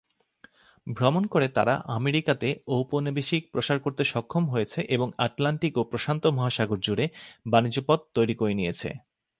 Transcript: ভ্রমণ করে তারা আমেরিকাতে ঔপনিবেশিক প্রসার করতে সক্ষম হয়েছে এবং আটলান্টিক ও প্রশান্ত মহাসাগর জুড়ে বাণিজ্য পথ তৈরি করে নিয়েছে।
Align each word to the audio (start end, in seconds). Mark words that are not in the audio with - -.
ভ্রমণ 0.87 1.23
করে 1.25 1.47
তারা 1.47 1.75
আমেরিকাতে 1.97 2.47
ঔপনিবেশিক 2.69 3.41
প্রসার 3.53 3.77
করতে 3.79 4.03
সক্ষম 4.05 4.43
হয়েছে 4.47 4.79
এবং 4.95 5.07
আটলান্টিক 5.25 5.73
ও 5.77 5.81
প্রশান্ত 5.91 6.23
মহাসাগর 6.37 6.79
জুড়ে 6.79 7.05
বাণিজ্য 7.45 7.79
পথ 7.87 7.99
তৈরি 8.15 8.35
করে 8.35 8.53
নিয়েছে। 8.59 8.89